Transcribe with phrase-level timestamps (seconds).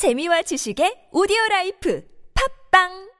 [0.00, 2.02] 재미와 지식의 오디오 라이프
[2.70, 3.10] 팟빵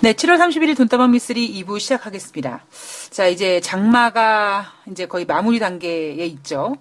[0.00, 2.64] 네, 7월 31일 돈다방 미쓰리 2부 시작하겠습니다.
[3.10, 6.74] 자, 이제 장마가 이제 거의 마무리 단계에 있죠.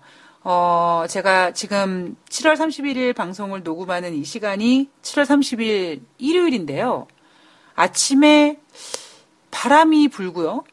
[0.43, 7.05] 어, 제가 지금 7월 31일 방송을 녹음하는 이 시간이 7월 30일 일요일인데요.
[7.76, 8.60] 아침에
[9.51, 10.63] 바람이 불고요.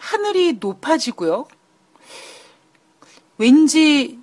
[0.00, 1.46] 하늘이 높아지고요.
[3.38, 4.19] 왠지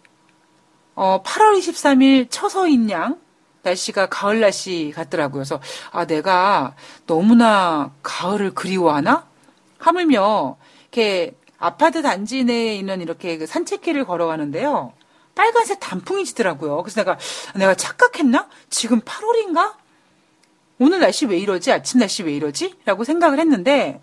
[0.97, 3.19] 어, 8월 23일 처서인 양
[3.61, 5.43] 날씨가 가을 날씨 같더라고요.
[5.43, 5.61] 그래서
[5.91, 6.73] 아 내가
[7.05, 9.27] 너무나 가을을 그리워하나?
[9.77, 14.93] 하물며 이렇게 아파트 단지 내에 있는 이렇게 그 산책길을 걸어가는데요.
[15.35, 16.81] 빨간색 단풍이 지더라고요.
[16.81, 17.19] 그래서 내가
[17.55, 18.49] 내가 착각했나?
[18.71, 19.75] 지금 8월인가?
[20.79, 21.71] 오늘 날씨 왜 이러지?
[21.71, 22.73] 아침 날씨 왜 이러지?
[22.85, 24.01] 라고 생각을 했는데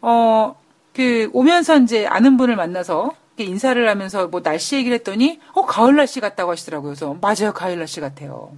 [0.00, 0.56] 어
[0.98, 3.12] 그 오면서 이제 아는 분을 만나서
[3.44, 6.90] 인사를 하면서 뭐 날씨 얘기를 했더니 어 가을 날씨 같다고 하시더라고요.
[6.90, 8.56] 그래서 맞아요 가을 날씨 같아요.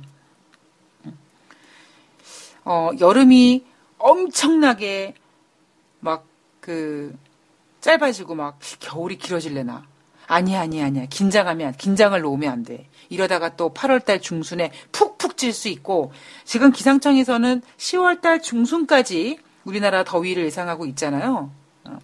[2.65, 3.65] 어 여름이
[3.99, 5.15] 엄청나게
[6.01, 7.17] 막 그
[7.81, 9.85] 짧아지고 막 겨울이 길어질래나
[10.27, 12.89] 아니야 아니야 아니야 긴장하면 긴장을 놓으면 안 돼.
[13.09, 16.13] 이러다가 또 8월달 중순에 푹푹 찔수 있고
[16.45, 21.51] 지금 기상청에서는 10월달 중순까지 우리나라 더위를 예상하고 있잖아요.
[21.85, 21.99] 어,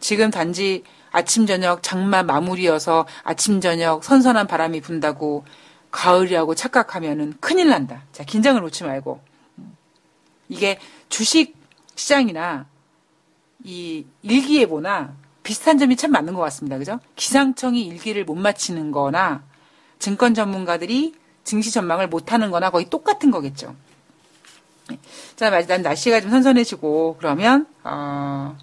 [0.00, 5.44] 지금 단지 아침 저녁 장마 마무리여서 아침 저녁 선선한 바람이 분다고
[5.90, 8.02] 가을이라고 착각하면은 큰일 난다.
[8.12, 9.20] 자, 긴장을 놓지 말고.
[10.48, 11.56] 이게 주식
[11.94, 12.66] 시장이나
[13.64, 16.78] 이 일기예보나 비슷한 점이 참 많은 것 같습니다.
[16.78, 17.00] 그죠?
[17.16, 19.42] 기상청이 일기를 못 맞히는 거나
[19.98, 21.14] 증권 전문가들이
[21.44, 23.74] 증시 전망을 못 하는 거나 거의 똑같은 거겠죠.
[25.36, 28.56] 자, 난 날씨가 좀 선선해지고 그러면 어,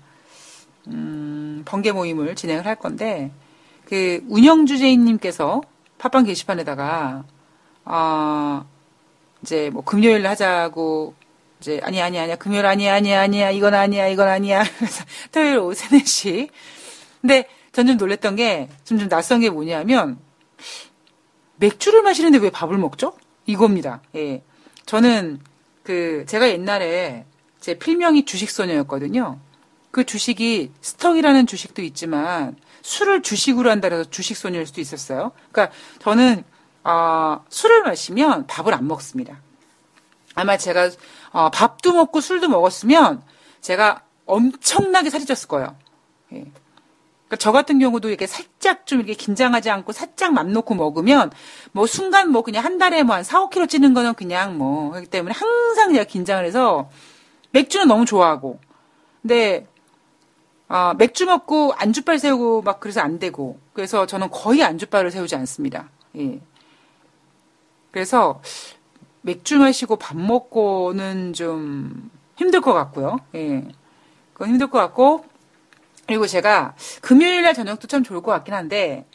[0.87, 3.31] 음, 번개 모임을 진행을 할 건데
[3.85, 5.61] 그 운영 주제인님께서
[5.97, 7.23] 팟빵 게시판에다가
[7.85, 8.65] 어,
[9.41, 11.13] 이제 뭐 금요일 하자고
[11.59, 15.73] 이제 아니 아니 아니야 금요일 아니야 아니야 아니야 이건 아니야 이건 아니야 그래서 토요일 오후
[15.73, 16.49] 3, 4시
[17.21, 20.17] 근데 전 좀 놀랬던 게좀좀 낯선 게 뭐냐면
[21.57, 23.13] 맥주를 마시는데 왜 밥을 먹죠?
[23.45, 24.01] 이겁니다.
[24.15, 24.43] 예.
[24.85, 25.39] 저는
[25.83, 27.25] 그 제가 옛날에
[27.59, 29.39] 제 필명이 주식소녀였거든요.
[29.95, 35.31] 그 주식이 스톡이라는 주식도 있지만 술을 주식으로 한다 해서 주식 소녀일 수도 있었어요.
[35.53, 36.43] 그러니까 저는
[36.83, 39.39] 어, 술을 마시면 밥을 안 먹습니다.
[40.33, 40.89] 아마 제가
[41.31, 43.23] 어, 밥도 먹고 술도 먹었으면
[43.61, 45.77] 제가 엄청나게 살이 쪘을 거예요.
[46.33, 46.39] 예.
[46.39, 51.31] 그러니까 저 같은 경우도 이렇게 살짝 좀 이렇게 긴장하지 않고 살짝 맘 놓고 먹으면
[51.71, 55.09] 뭐 순간 뭐 그냥 한 달에 뭐 한 4, 5kg 찌는 거는 그냥 뭐 그렇기
[55.09, 56.89] 때문에 항상 제가 긴장을 해서
[57.51, 58.59] 맥주는 너무 좋아하고
[59.21, 59.65] 근데
[60.67, 65.89] 아, 맥주 먹고 안주빨 세우고 막 그래서 안 되고 그래서 저는 거의 안주빨을 세우지 않습니다.
[66.17, 66.39] 예.
[67.91, 68.41] 그래서
[69.21, 73.17] 맥주 마시고 밥 먹고는 좀 힘들 것 같고요.
[73.35, 73.67] 예.
[74.33, 75.25] 그건 힘들 것 같고
[76.07, 79.05] 그리고 제가 금요일 날 저녁도 참 좋을 것 같긴 한데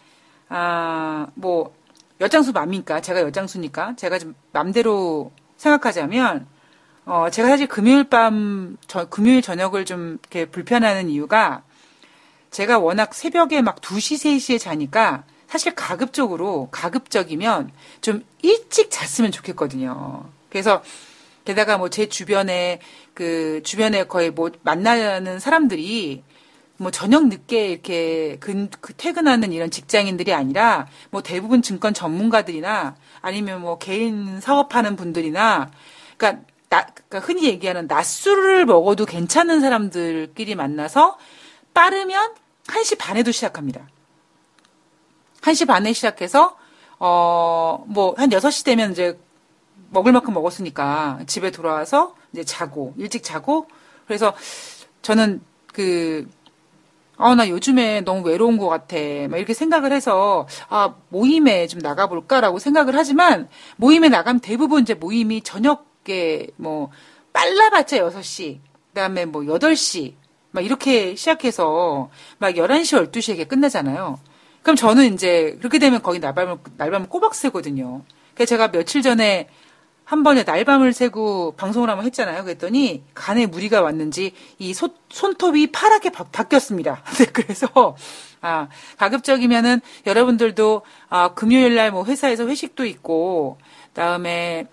[0.48, 1.74] 아, 뭐
[2.20, 6.46] 여장수 맘이니까 제가 여장수니까 제가 좀 맘대로 생각하자면
[7.10, 11.64] 어, 제가 사실 금요일 밤, 저, 금요일 저녁을 좀 이렇게 불편하는 이유가
[12.52, 20.24] 제가 워낙 새벽에 막 2시, 3시에 자니까 사실 가급적으로, 가급적이면 좀 일찍 잤으면 좋겠거든요.
[20.50, 20.84] 그래서
[21.44, 22.78] 게다가 뭐 제 주변에
[23.12, 26.22] 그 주변에 거의 뭐 만나는 사람들이
[26.76, 33.62] 뭐 저녁 늦게 이렇게 근, 그 퇴근하는 이런 직장인들이 아니라 뭐 대부분 증권 전문가들이나 아니면
[33.62, 35.72] 뭐 개인 사업하는 분들이나
[36.16, 41.18] 그러니까 나, 그러니까 흔히 얘기하는 낮술을 먹어도 괜찮은 사람들끼리 만나서
[41.74, 42.34] 빠르면
[42.68, 43.88] 1시 반에도 시작합니다.
[45.40, 46.56] 1시 반에 시작해서,
[47.00, 49.18] 어, 뭐, 한 6시 되면 이제
[49.90, 53.66] 먹을 만큼 먹었으니까 집에 돌아와서 이제 자고, 일찍 자고,
[54.06, 54.32] 그래서
[55.02, 55.40] 저는
[55.72, 56.28] 그,
[57.16, 58.96] 아, 나 요즘에 너무 외로운 것 같아.
[59.28, 65.42] 막 이렇게 생각을 해서, 아, 모임에 좀 나가볼까라고 생각을 하지만, 모임에 나가면 대부분 이제 모임이
[65.42, 66.90] 저녁 에 뭐,
[67.32, 70.14] 빨라봤자 6시, 그 다음에 뭐 8시,
[70.52, 74.18] 막 이렇게 시작해서, 막 11시, 12시에 이렇게 끝나잖아요.
[74.62, 78.02] 그럼 저는 이제, 그렇게 되면 거기 날밤을, 날밤을 꼬박 새거든요.
[78.34, 79.48] 그래서 제가 며칠 전에
[80.10, 82.42] 한 번에 날밤을 새고 방송을 한번 했잖아요.
[82.42, 87.68] 그랬더니 간에 무리가 왔는지 이 소, 손톱이 파랗게 바, 뀌었습니다 네, 그래서
[88.40, 88.66] 아,
[88.98, 93.58] 가급적이면은 여러분들도 아, 금요일 날 뭐 회사에서 회식도 있고
[93.90, 94.66] 그다음에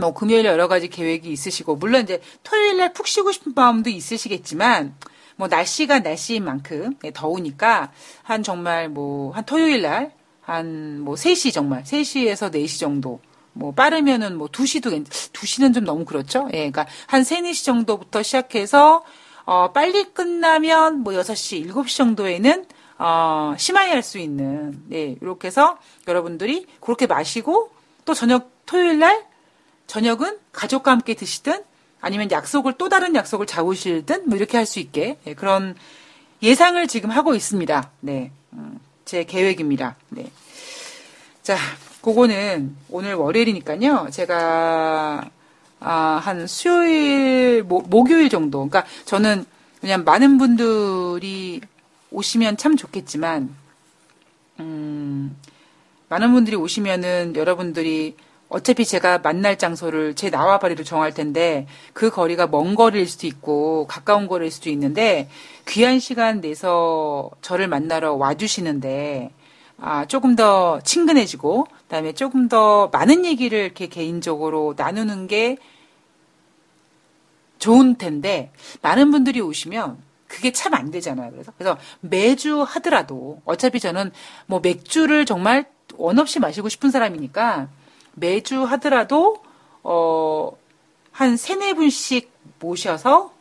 [0.00, 4.94] 뭐 금요일 여러 가지 계획이 있으시고 물론 이제 토요일 날 푹 쉬고 싶은 마음도 있으시겠지만
[5.36, 7.92] 뭐 날씨가 날씨인 만큼 네, 더우니까
[8.22, 10.12] 한 정말 뭐 한 토요일 날
[10.46, 13.20] 한 뭐 3시 정말 3시에서 4시 정도
[13.52, 16.48] 뭐 빠르면은 뭐 2시도 2시는 좀 너무 그렇죠.
[16.52, 16.70] 예.
[16.70, 19.04] 그러니까 한 3, 4시 정도부터 시작해서
[19.44, 22.64] 어 빨리 끝나면 뭐 6시, 7시 정도에는
[22.98, 25.16] 어 심하게 할 수 있는 예.
[25.20, 27.70] 이렇게 해서 여러분들이 그렇게 마시고
[28.04, 29.24] 또 저녁 토요일 날
[29.90, 31.64] 저녁은 가족과 함께 드시든
[32.00, 35.74] 아니면 약속을 또 다른 약속을 잡으실든 뭐 이렇게 할 수 있게 예, 그런
[36.44, 37.90] 예상을 지금 하고 있습니다.
[37.98, 38.30] 네.
[38.52, 39.96] 음, 제 계획입니다.
[40.10, 40.30] 네.
[41.42, 41.56] 자,
[42.02, 44.10] 그거는 오늘 월요일이니까요.
[44.12, 45.28] 제가
[45.80, 48.58] 아, 한 수요일, 모, 목요일 정도.
[48.68, 49.44] 그러니까 저는
[49.80, 51.60] 그냥 많은 분들이
[52.12, 53.52] 오시면 참 좋겠지만,
[54.60, 55.36] 음,
[56.08, 58.14] 많은 분들이 오시면은 여러분들이
[58.50, 64.26] 어차피 제가 만날 장소를 제 나와바리로 정할 텐데 그 거리가 먼 거리일 수도 있고 가까운
[64.26, 65.28] 거리일 수도 있는데
[65.68, 69.30] 귀한 시간 내서 저를 만나러 와주시는데
[69.78, 75.56] 아, 조금 더 친근해지고 그다음에 조금 더 많은 얘기를 이렇게 개인적으로 나누는 게
[77.60, 78.50] 좋은 텐데
[78.82, 81.30] 많은 분들이 오시면 그게 참 안 되잖아요.
[81.30, 84.10] 그래서 그래서 매주 하더라도 어차피 저는
[84.46, 85.66] 뭐 맥주를 정말
[85.96, 87.68] 원 없이 마시고 싶은 사람이니까
[88.20, 89.42] 매주 하더라도
[89.82, 90.52] 어,
[91.10, 92.30] 한 세네 분씩
[92.60, 93.32] 모셔서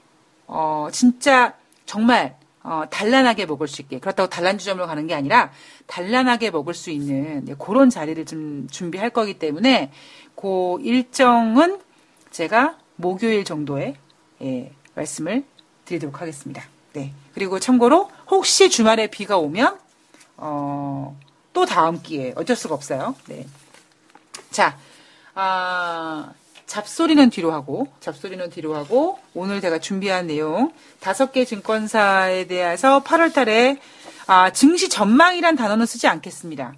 [0.47, 1.53] 어, 진짜
[1.85, 5.51] 정말 어, 단란하게 먹을 수 있게 그렇다고 단란주점으로 가는 게 아니라
[5.87, 9.91] 단란하게 먹을 수 있는 네, 그런 자리를 좀 준비할 거기 때문에
[10.35, 11.79] 그 일정은
[12.31, 13.95] 제가 목요일 정도에
[14.41, 15.43] 예, 말씀을
[15.85, 16.63] 드리도록 하겠습니다.
[16.93, 17.13] 네.
[17.33, 19.79] 그리고 참고로 혹시 주말에 비가 오면
[20.37, 21.17] 어,
[21.53, 23.15] 또 다음 기회에 어쩔 수가 없어요.
[23.27, 23.45] 네.
[24.51, 24.77] 자,
[25.35, 26.31] 아,
[26.65, 33.33] 잡소리는 뒤로 하고, 잡소리는 뒤로 하고, 오늘 제가 준비한 내용, 다섯 개 증권사에 대해서 8월
[33.33, 33.79] 달에,
[34.27, 36.73] 아, 증시 전망이란 단어는 쓰지 않겠습니다.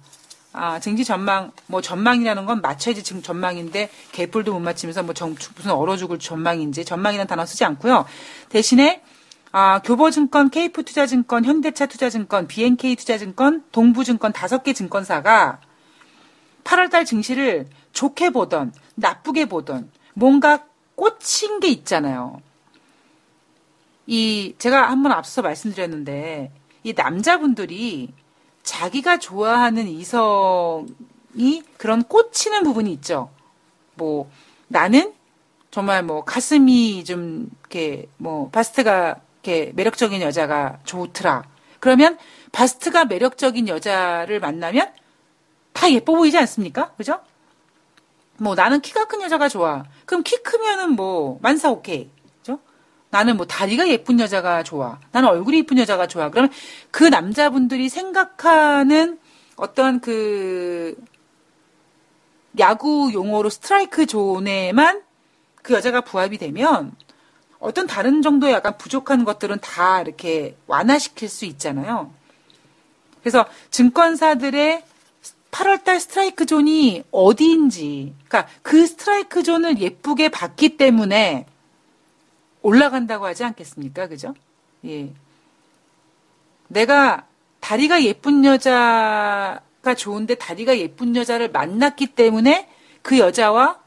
[0.54, 5.72] 아, 증시 전망, 뭐 전망이라는 건 맞춰야지 지금 전망인데, 개뿔도 못 맞추면서 뭐 정, 무슨
[5.72, 8.04] 얼어 죽을 전망인지, 전망이라는 단어 쓰지 않고요.
[8.48, 9.02] 대신에,
[9.50, 15.60] 아, 교보증권, 케이프투자증권, 현대차투자증권, BNK투자증권, 동부증권 다섯 개 증권사가
[16.64, 20.64] 8월달 증시를 좋게 보던 나쁘게 보던 뭔가
[20.94, 22.40] 꽂힌 게 있잖아요.
[24.06, 26.52] 이 제가 한번 앞서 말씀드렸는데
[26.84, 28.12] 이 남자분들이
[28.62, 33.30] 자기가 좋아하는 이성이 그런 꽂히는 부분이 있죠.
[33.94, 34.30] 뭐
[34.68, 35.12] 나는
[35.70, 41.44] 정말 뭐 가슴이 좀 이렇게 뭐 바스트가 이렇게 매력적인 여자가 좋더라.
[41.80, 42.18] 그러면
[42.52, 44.92] 바스트가 매력적인 여자를 만나면
[45.72, 46.92] 다 예뻐 보이지 않습니까?
[46.92, 47.20] 그죠?
[48.38, 49.84] 뭐 나는 키가 큰 여자가 좋아.
[50.04, 52.10] 그럼 키 크면은 뭐 만사 오케이.
[52.38, 52.58] 그죠?
[53.10, 54.98] 나는 뭐 다리가 예쁜 여자가 좋아.
[55.12, 56.30] 나는 얼굴이 예쁜 여자가 좋아.
[56.30, 56.50] 그러면
[56.90, 59.18] 그 남자분들이 생각하는
[59.56, 60.96] 어떤 그
[62.58, 65.02] 야구 용어로 스트라이크 존에만
[65.62, 66.92] 그 여자가 부합이 되면
[67.58, 72.12] 어떤 다른 정도의 약간 부족한 것들은 다 이렇게 완화시킬 수 있잖아요.
[73.20, 74.84] 그래서 증권사들의
[75.52, 81.46] 8월달 스트라이크 존이 어디인지, 그러니까 그 스트라이크 존을 예쁘게 봤기 때문에
[82.62, 84.08] 올라간다고 하지 않겠습니까?
[84.08, 84.34] 그죠?
[84.86, 85.12] 예.
[86.68, 87.26] 내가
[87.60, 92.68] 다리가 예쁜 여자가 좋은데 다리가 예쁜 여자를 만났기 때문에
[93.02, 93.78] 그 여자와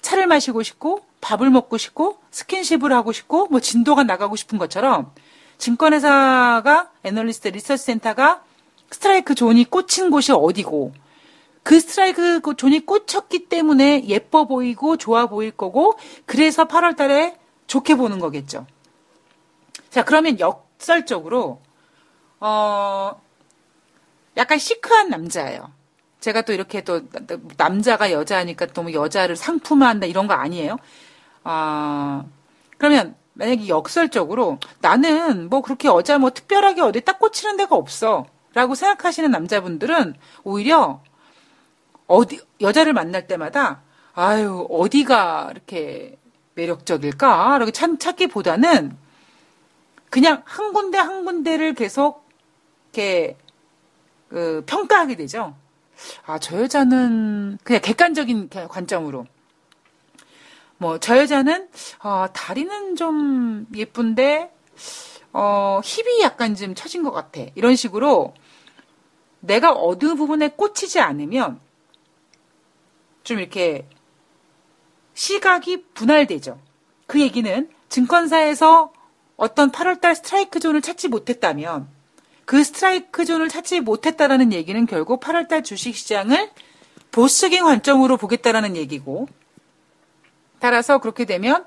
[0.00, 5.12] 차를 마시고 싶고 밥을 먹고 싶고 스킨십을 하고 싶고 뭐 진도가 나가고 싶은 것처럼
[5.58, 8.42] 증권회사가 애널리스트 리서치 센터가
[8.90, 10.92] 스트라이크 존이 꽂힌 곳이 어디고
[11.62, 17.36] 그 스트라이크 그 존이 꽂혔기 때문에 예뻐 보이고 좋아 보일 거고 그래서 8월 달에
[17.66, 18.66] 좋게 보는 거겠죠.
[19.90, 21.60] 자, 그러면 역설적으로
[22.40, 23.20] 어
[24.36, 25.70] 약간 시크한 남자예요.
[26.20, 27.02] 제가 또 이렇게 또
[27.56, 30.76] 남자가 여자니까 또뭐 여자를 상품화한다 이런 거 아니에요.
[31.44, 32.24] 아
[32.78, 38.26] 그러면 만약에 역설적으로 나는 뭐 그렇게 여자 뭐 특별하게 어디 딱 꽂히는 데가 없어.
[38.52, 41.02] 라고 생각하시는 남자분들은 오히려
[42.10, 43.82] 어디, 여자를 만날 때마다,
[44.14, 46.18] 아유, 어디가 이렇게
[46.54, 47.54] 매력적일까?
[47.56, 48.96] 이렇게 찾, 찾기보다는
[50.10, 52.28] 그냥 한 군데 한 군데를 계속
[52.92, 53.36] 이렇게
[54.28, 55.54] 그, 평가하게 되죠.
[56.26, 59.26] 아, 저 여자는 그냥 객관적인 관점으로.
[60.78, 61.68] 뭐, 저 여자는,
[62.02, 64.52] 어, 다리는 좀 예쁜데,
[65.32, 67.40] 어, 힙이 약간 좀 처진 것 같아.
[67.54, 68.34] 이런 식으로
[69.38, 71.60] 내가 어느 부분에 꽂히지 않으면
[73.30, 73.86] 좀 이렇게
[75.14, 76.58] 시각이 분할되죠.
[77.06, 78.92] 그 얘기는 증권사에서
[79.36, 81.86] 어떤 8월달 스트라이크 존을 찾지 못했다면
[82.44, 86.50] 그 스트라이크 존을 찾지 못했다라는 얘기는 결국 8월달 주식시장을
[87.12, 89.28] 보수적인 관점으로 보겠다라는 얘기고
[90.58, 91.64] 따라서 그렇게 되면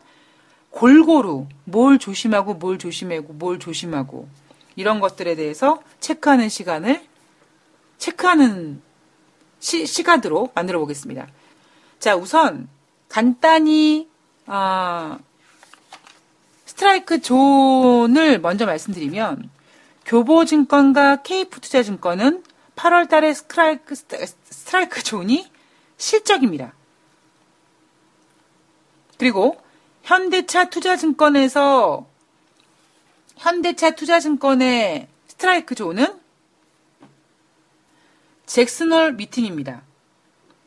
[0.69, 4.27] 골고루 뭘 조심하고 뭘 조심하고 뭘 조심하고
[4.75, 7.01] 이런 것들에 대해서 체크하는 시간을
[7.99, 8.81] 체크하는
[9.63, 11.25] 시, 시간으로 만들어 보겠습니다.
[12.03, 12.67] 자, 우선
[13.07, 14.09] 간단히
[14.45, 15.17] 어,
[16.65, 19.49] 스트라이크 존을 먼저 말씀드리면
[20.05, 22.43] 교보증권과 케이프투자증권은
[22.75, 25.49] 8월 달에 스트라이크, 스트라이크 존이
[25.95, 26.73] 실적입니다.
[29.17, 29.55] 그리고
[30.01, 32.05] 현대차 투자증권에서
[33.37, 36.19] 현대차 투자증권의 스트라이크 존은
[38.45, 39.83] 잭슨홀 미팅입니다.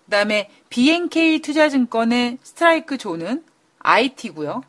[0.07, 3.45] 그 다음에 BNK 투자증권의 스트라이크 존은
[3.81, 4.63] IT고요.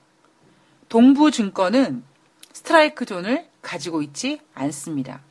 [0.89, 2.03] 동부증권은
[2.53, 5.21] 스트라이크 존을 가지고 있지 않습니다.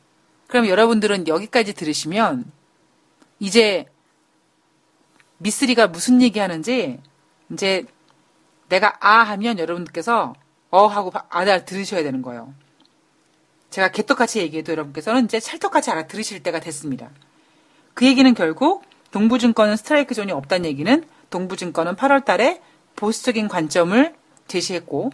[0.47, 2.49] 그럼 여러분들은 여기까지 들으시면
[3.39, 3.85] 이제
[5.39, 6.99] 미쓰리가 무슨 얘기 하는지
[7.51, 7.85] 이제
[8.69, 10.35] 내가 아 하면 여러분들께서
[10.69, 12.53] 어 하고 알아 들으셔야 되는 거예요.
[13.71, 17.09] 제가 개떡같이 얘기해도 여러분께서는 이제 찰떡같이 알아 들으실 때가 됐습니다.
[17.93, 18.83] 그 얘기는 결국
[19.17, 22.61] 동부증권은 스트라이크 존이 없다는 얘기는 동부증권은 8월 달에
[22.95, 24.13] 보수적인 관점을
[24.47, 25.09] 제시했고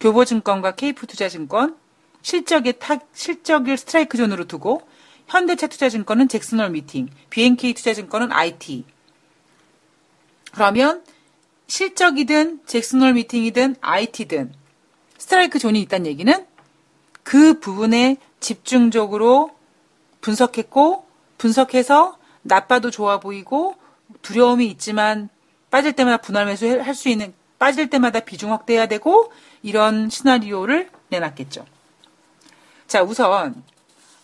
[0.00, 1.76] 교보증권과 케이프투자증권
[2.22, 4.82] 실적의 타, 실적을 스트라이크 존으로 두고
[5.28, 8.84] 현대차 투자증권은 잭슨홀 미팅, BNK 투자증권은 IT.
[10.52, 11.04] 그러면
[11.68, 14.52] 실적이든 잭슨홀 미팅이든 IT든
[15.16, 16.44] 스트라이크 존이 있다는 얘기는
[17.22, 19.52] 그 부분에 집중적으로
[20.20, 21.06] 분석했고
[21.38, 23.74] 분석해서 나빠도 좋아 보이고
[24.22, 25.28] 두려움이 있지만
[25.70, 29.32] 빠질 때마다 분할 매수할 수 있는 빠질 때마다 비중 확대해야 되고
[29.62, 31.64] 이런 시나리오를 내놨겠죠.
[32.86, 33.62] 자, 우선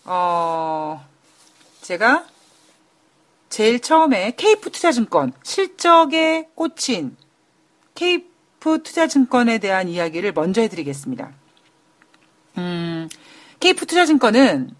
[0.05, 1.07] 어
[1.81, 2.27] 제가
[3.49, 7.17] 제일 처음에 케이프 투자증권 실적에 꽂힌
[7.95, 11.33] 케이프 투자증권에 대한 이야기를 먼저 해드리겠습니다.
[12.59, 13.09] 음,
[13.61, 14.75] 케이프 투자증권은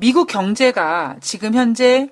[0.00, 2.08] 미국 경제가 지금 현재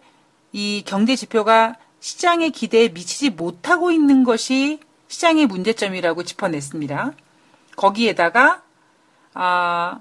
[0.53, 4.79] 이 경제 지표가 시장의 기대에 미치지 못하고 있는 것이
[5.09, 7.13] 시장의 문제점이라고 짚어냈습니다.
[7.77, 8.63] 거기에다가
[9.33, 10.01] 아,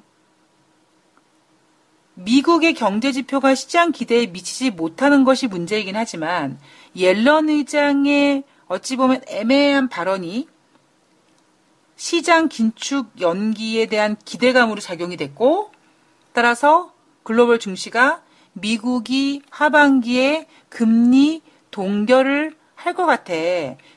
[2.16, 6.60] 미국의 경제 지표가 시장 기대에 미치지 못하는 것이 문제이긴 하지만
[6.94, 10.50] 옐런 의장의 어찌 보면 애매한 발언이
[11.96, 15.72] 시장 긴축 연기에 대한 기대감으로 작용이 됐고
[16.34, 16.97] 따라서
[17.28, 18.22] 글로벌 증시가
[18.54, 21.42] 미국이 하반기에 금리
[21.72, 23.34] 동결을 할 것 같아.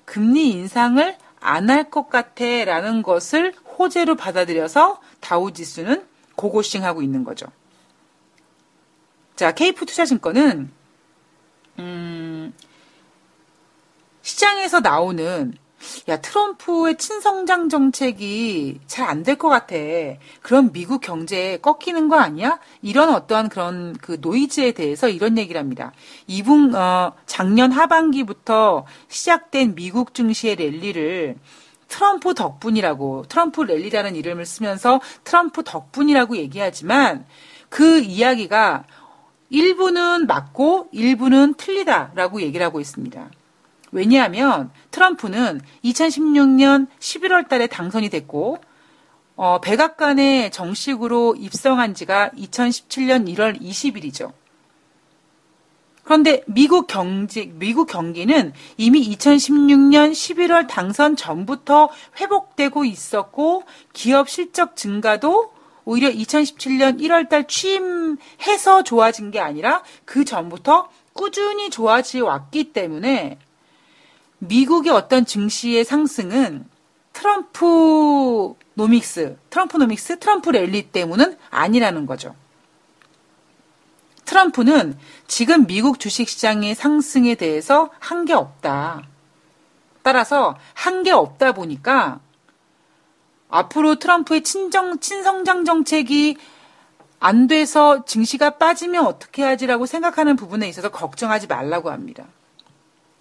[0.05, 2.45] 금리 인상을 안 할 것 같아.
[2.65, 7.47] 라는 것을 호재로 받아들여서 다우 지수는 고고싱 하고 있는 거죠.
[9.37, 10.69] 자, 케이프 투자증권은,
[11.79, 12.53] 음,
[14.23, 15.55] 시장에서 나오는
[16.09, 19.75] 야, 트럼프의 친성장 정책이 잘 안 될 것 같아.
[20.43, 22.59] 그럼 미국 경제 꺾이는 거 아니야?
[22.83, 25.93] 이런 어떠한 그런 그 노이즈에 대해서 이런 얘기를 합니다.
[26.27, 31.37] 이분, 어, 작년 하반기부터 시작된 미국 증시의 랠리를
[31.89, 37.25] 트럼프 덕분이라고, 트럼프 랠리라는 이름을 쓰면서 트럼프 덕분이라고 얘기하지만
[37.69, 38.85] 그 이야기가
[39.49, 43.31] 일부는 맞고 일부는 틀리다라고 얘기를 하고 있습니다.
[43.93, 48.59] 왜냐하면 트럼프는 2016년 11월 달에 당선이 됐고
[49.37, 54.33] 어, 백악관에 정식으로 입성한 지가 2017년 1월 20일이죠.
[56.05, 65.53] 그런데 미국 경제, 미국 경기는 이미 2016년 11월 당선 전부터 회복되고 있었고 기업 실적 증가도
[65.85, 73.39] 오히려 2017년 1월 달 취임해서 좋아진 게 아니라 그 전부터 꾸준히 좋아져 왔기 때문에
[74.41, 76.67] 미국의 어떤 증시의 상승은
[77.13, 82.35] 트럼프 노믹스, 트럼프 노믹스, 트럼프 랠리 때문은 아니라는 거죠.
[84.25, 89.03] 트럼프는 지금 미국 주식시장의 상승에 대해서 한 게 없다.
[90.03, 92.21] 따라서 한 게 없다 보니까
[93.51, 96.37] 앞으로 트럼프의 친정, 친성장 정책이
[97.19, 102.25] 안 돼서 증시가 빠지면 어떻게 하지라고 생각하는 부분에 있어서 걱정하지 말라고 합니다.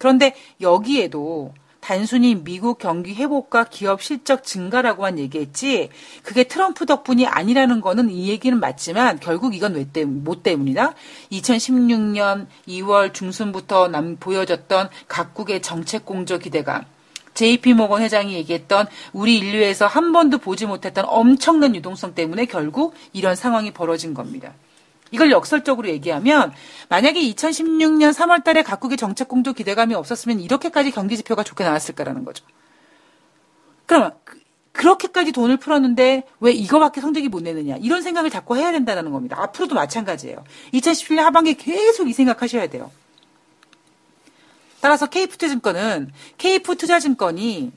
[0.00, 5.90] 그런데 여기에도 단순히 미국 경기 회복과 기업 실적 증가라고만 얘기했지
[6.22, 10.94] 그게 트럼프 덕분이 아니라는 거는 이 얘기는 맞지만 결국 이건 왜 때문 뭐 때문이다?
[11.32, 16.84] 2016년 2월 중순부터 남 보여졌던 각국의 정책 공조 기대감
[17.34, 23.36] JP 모건 회장이 얘기했던 우리 인류에서 한 번도 보지 못했던 엄청난 유동성 때문에 결국 이런
[23.36, 24.54] 상황이 벌어진 겁니다.
[25.10, 26.52] 이걸 역설적으로 얘기하면
[26.88, 32.44] 만약에 2016년 3월 달에 각국의 정책 공조 기대감이 없었으면 이렇게까지 경기 지표가 좋게 나왔을까라는 거죠.
[33.86, 34.12] 그러면
[34.72, 39.36] 그렇게까지 돈을 풀었는데 왜 이거밖에 성적이 못 내느냐 이런 생각을 자꾸 해야 된다는 겁니다.
[39.40, 40.44] 앞으로도 마찬가지예요.
[40.74, 42.90] 2017년 하반기에 계속 이 생각하셔야 돼요.
[44.80, 47.72] 따라서 케이프투자증권은 케이프투자증권이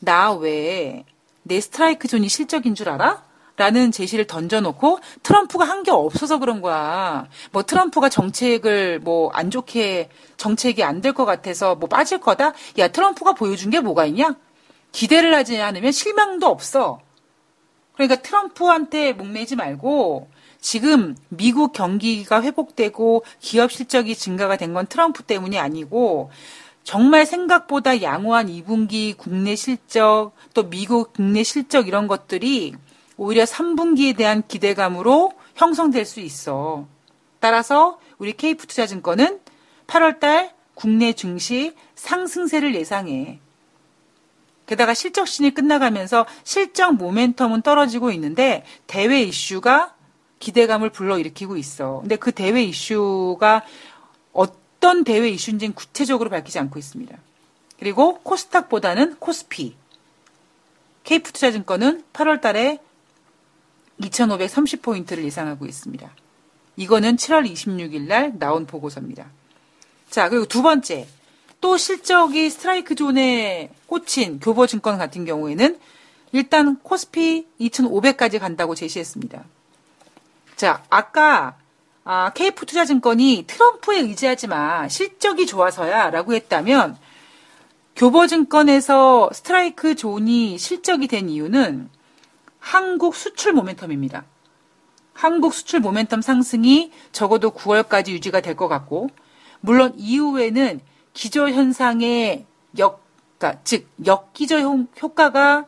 [0.00, 1.04] 나 외에
[1.42, 3.29] 내 스트라이크 존이 실적인 줄 알아?
[3.56, 7.26] 라는 제시를 던져놓고 트럼프가 한 게 없어서 그런 거야.
[7.52, 12.52] 뭐 트럼프가 정책을 뭐 안 좋게 정책이 안 될 것 같아서 뭐 빠질 거다?
[12.78, 14.36] 야, 트럼프가 보여준 게 뭐가 있냐?
[14.92, 17.00] 기대를 하지 않으면 실망도 없어.
[17.94, 20.28] 그러니까 트럼프한테 목매지 말고
[20.60, 26.30] 지금 미국 경기가 회복되고 기업 실적이 증가가 된 건 트럼프 때문이 아니고
[26.84, 32.74] 정말 생각보다 양호한 2분기 국내 실적 또 미국 국내 실적 이런 것들이
[33.20, 36.86] 오히려 3분기에 대한 기대감으로 형성될 수 있어.
[37.38, 39.40] 따라서 우리 K푸투자증권은
[39.86, 43.38] 8월달 국내 증시 상승세를 예상해.
[44.64, 49.94] 게다가 실적 신이 끝나가면서 실적 모멘텀은 떨어지고 있는데 대외 이슈가
[50.38, 51.98] 기대감을 불러일으키고 있어.
[52.00, 53.66] 근데 그 대외 이슈가
[54.32, 57.14] 어떤 대외 이슈인지는 구체적으로 밝히지 않고 있습니다.
[57.78, 59.76] 그리고 코스닥보다는 코스피.
[61.04, 62.78] K푸투자증권은 8월 달에
[64.00, 66.10] 2530포인트를 예상하고 있습니다.
[66.76, 69.26] 이거는 7월 26일 날 나온 보고서입니다.
[70.08, 71.06] 자, 그리고 두 번째.
[71.60, 75.78] 또 실적이 스트라이크 존에 꽂힌 교보증권 같은 경우에는
[76.32, 79.44] 일단 코스피 2,500까지 간다고 제시했습니다.
[80.56, 81.56] 자, 아까
[82.04, 84.88] 아, 케이프 투자증권이 트럼프에 의지하지 마.
[84.88, 86.96] 실적이 좋아서야 라고 했다면
[87.96, 91.90] 교보증권에서 스트라이크 존이 실적이 된 이유는
[92.60, 94.24] 한국 수출 모멘텀입니다.
[95.12, 99.10] 한국 수출 모멘텀 상승이 적어도 9월까지 유지가 될 것 같고
[99.60, 100.80] 물론 이후에는
[101.12, 102.46] 기저 현상의
[102.78, 103.02] 역,
[103.38, 104.60] 그러니까 즉 역기저
[105.02, 105.66] 효과가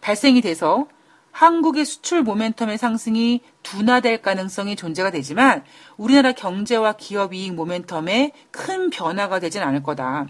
[0.00, 0.86] 발생이 돼서
[1.30, 5.64] 한국의 수출 모멘텀의 상승이 둔화될 가능성이 존재가 되지만
[5.96, 10.26] 우리나라 경제와 기업 이익 모멘텀에 큰 변화가 되진 않을 거다.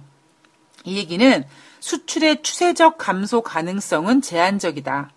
[0.85, 1.45] 이 얘기는
[1.81, 5.11] 수출의 추세적 감소 가능성은 제한적이다.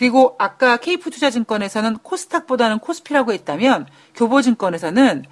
[0.00, 5.26] 그리고 아까 케이프투자증권에서는 코스닥보다는 코스피라고 했다면 교보증권에서는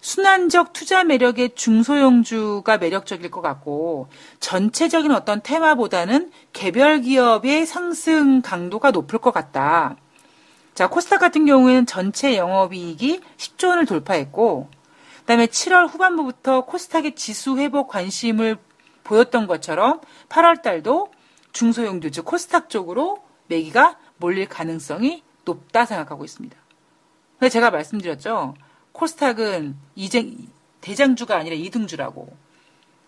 [0.00, 4.06] 순환적 투자 매력의 중소형주가 매력적일 것 같고
[4.38, 9.96] 전체적인 어떤 테마보다는 개별 기업의 상승 강도가 높을 것 같다.
[10.72, 14.68] 자, 코스닥 같은 경우에는 전체 영업이익이 10조 원을 돌파했고
[15.22, 18.56] 그다음에 7월 후반부부터 코스닥의 지수 회복 관심을
[19.02, 21.10] 보였던 것처럼 8월 달도
[21.50, 26.56] 중소형주 즉 코스닥 쪽으로 매기가 몰릴 가능성이 높다 생각하고 있습니다.
[27.38, 28.54] 그래서 제가 말씀드렸죠.
[28.92, 30.36] 코스닥은 이쟁,
[30.80, 32.36] 대장주가 아니라 이등주라고.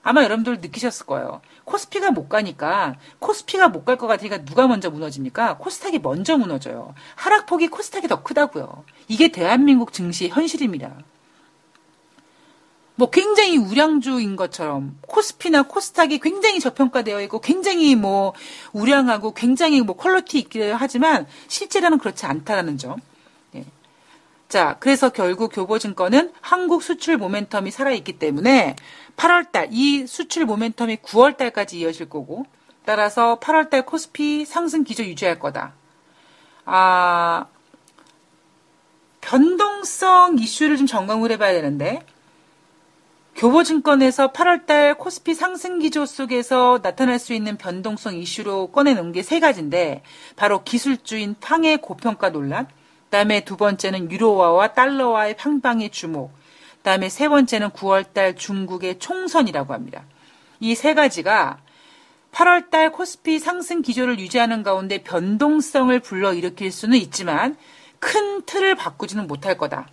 [0.02, 1.40] 아마 여러분들 느끼셨을 거예요.
[1.64, 5.56] 코스피가 못 가니까 코스피가 못 갈 것 같으니까 누가 먼저 무너집니까?
[5.58, 6.94] 코스닥이 먼저 무너져요.
[7.14, 8.84] 하락폭이 코스닥이 더 크다고요.
[9.08, 10.98] 이게 대한민국 증시의 현실입니다.
[12.96, 18.34] 뭐 굉장히 우량주인 것처럼 코스피나 코스닥이 굉장히 저평가되어 있고 굉장히 뭐
[18.72, 23.00] 우량하고 굉장히 뭐 quality 있기도 하지만 실제로는 그렇지 않다라는 점.
[24.48, 28.76] 자, 그래서 결국 교보증권은 한국 수출 momentum이 살아있기 때문에
[29.16, 32.46] 8월달, 이 수출 momentum이 9월달까지 이어질 거고,
[32.84, 35.72] 따라서 8월달 코스피 상승 기조 유지할 거다.
[36.66, 37.46] 아,
[39.22, 42.00] 변동성 이슈를 좀 점검을 해봐야 되는데,
[43.36, 50.02] 교보증권에서 8월달 코스피 상승 기조 속에서 나타날 수 있는 변동성 이슈로 꺼내놓은 게 세 가지인데,
[50.36, 52.68] 바로 기술주인 팡의 고평가 논란,
[53.06, 56.32] 그다음에 두 번째는 유로화와 달러와의 팡방의 주목.
[56.78, 60.04] 그다음에 세 번째는 9월달 중국의 총선이라고 합니다.
[60.60, 61.58] 이 세 가지가
[62.32, 67.56] 8월달 코스피 상승 기조를 유지하는 가운데 변동성을 불러일으킬 수는 있지만
[67.98, 69.88] 큰 틀을 바꾸지는 못할 거다.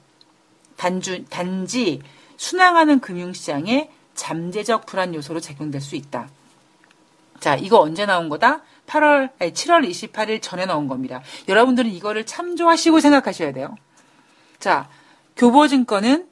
[0.78, 2.02] 단주, 단지
[2.42, 6.28] 순항하는 금융시장에 잠재적 불안 요소로 작용될 수 있다.
[7.40, 8.64] 자, 이거 언제 나온 거다?
[8.88, 11.22] 8월, 아니, 7월 28일 전에 나온 겁니다.
[11.48, 13.76] 여러분들은 이거를 참조하시고 생각하셔야 돼요.
[14.58, 14.90] 자,
[15.38, 16.28] 교보증권은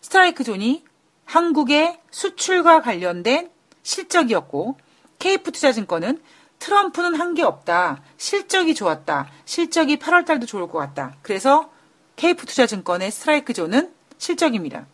[0.00, 0.82] 스트라이크 존이
[1.26, 3.50] 한국의 수출과 관련된
[3.82, 4.78] 실적이었고,
[5.18, 6.22] 케이프투자증권은
[6.58, 8.00] 트럼프는 한 게 없다.
[8.16, 9.28] 실적이 좋았다.
[9.44, 11.16] 실적이 8월 달도 좋을 것 같다.
[11.20, 11.70] 그래서
[12.16, 14.86] 케이프투자증권의 스트라이크 존은 실적입니다.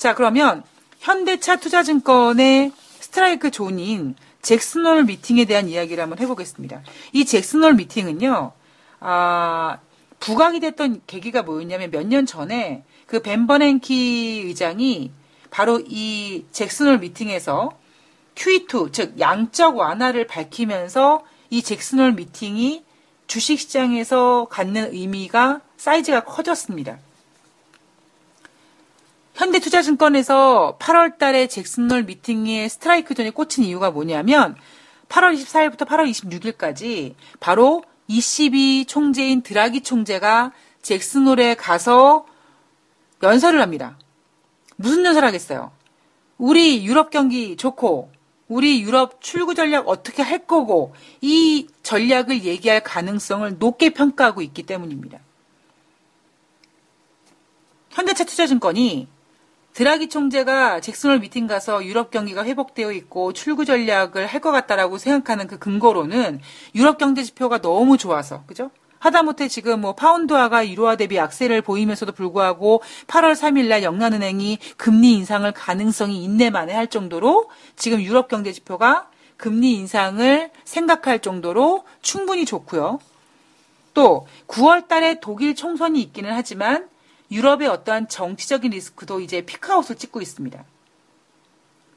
[0.00, 0.62] 자, 그러면
[1.00, 6.80] 현대차 투자증권의 스트라이크 존인 잭슨홀 미팅에 대한 이야기를 한번 해보겠습니다.
[7.12, 8.52] 이 잭슨홀 미팅은요,
[9.00, 9.78] 아,
[10.18, 15.10] 부각이 됐던 계기가 뭐였냐면 몇 년 전에 그 벤 버냉키 의장이
[15.50, 17.68] 바로 이 잭슨홀 미팅에서
[18.36, 22.84] QE2, 즉 양적 완화를 밝히면서 이 잭슨홀 미팅이
[23.26, 26.96] 주식시장에서 갖는 의미가 사이즈가 커졌습니다.
[29.40, 34.54] 현대투자증권에서 8월 달에 잭슨홀 미팅에 스트라이크 존에 꽂힌 이유가 뭐냐면
[35.08, 42.26] 8월 24일부터 8월 26일까지 바로 22 총재인 드라기 총재가 잭슨홀에 가서
[43.22, 43.96] 연설을 합니다.
[44.76, 45.72] 무슨 연설 하겠어요?
[46.36, 48.10] 우리 유럽 경기 좋고
[48.46, 55.18] 우리 유럽 출구 전략 어떻게 할 거고 이 전략을 얘기할 가능성을 높게 평가하고 있기 때문입니다.
[57.88, 59.08] 현대차 투자증권이
[59.74, 65.46] 드라기 총재가 잭슨홀 미팅 가서 유럽 경기가 회복되어 있고 출구 전략을 할 것 같다라고 생각하는
[65.46, 66.40] 그 근거로는
[66.74, 68.70] 유럽 경제 지표가 너무 좋아서 그죠?
[68.98, 76.24] 하다못해 지금 뭐 파운드화가 1화 대비 약세를 보이면서도 불구하고 8월 3일날 영란은행이 금리 인상을 가능성이
[76.24, 82.98] 있네만에 할 정도로 지금 유럽 경제 지표가 금리 인상을 생각할 정도로 충분히 좋고요.
[83.92, 86.88] 또 9월 달에 독일 총선이 있기는 하지만
[87.30, 90.64] 유럽의 어떠한 정치적인 리스크도 이제 피크아웃을 찍고 있습니다.